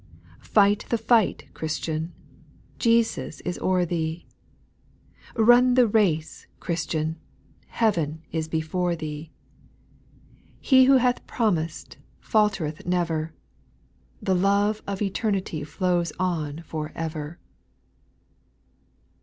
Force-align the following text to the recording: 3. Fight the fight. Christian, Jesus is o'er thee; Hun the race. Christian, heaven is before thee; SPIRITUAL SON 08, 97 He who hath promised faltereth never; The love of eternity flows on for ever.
3. 0.39 0.47
Fight 0.47 0.85
the 0.89 0.97
fight. 0.97 1.45
Christian, 1.53 2.11
Jesus 2.79 3.39
is 3.41 3.59
o'er 3.59 3.85
thee; 3.85 4.25
Hun 5.37 5.75
the 5.75 5.85
race. 5.87 6.47
Christian, 6.59 7.17
heaven 7.67 8.23
is 8.31 8.47
before 8.47 8.95
thee; 8.95 9.29
SPIRITUAL 10.63 10.71
SON 10.71 10.79
08, 10.79 10.79
97 10.79 10.79
He 10.97 10.99
who 10.99 11.05
hath 11.05 11.27
promised 11.27 11.97
faltereth 12.19 12.85
never; 12.87 13.33
The 14.19 14.33
love 14.35 14.81
of 14.87 15.03
eternity 15.03 15.63
flows 15.63 16.11
on 16.19 16.63
for 16.65 16.91
ever. 16.95 17.37